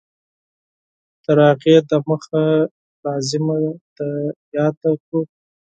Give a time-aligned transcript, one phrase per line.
[1.23, 2.43] تر هغې د مخه
[3.03, 3.57] لازمه
[3.95, 4.09] ده
[4.57, 5.19] یاده کړو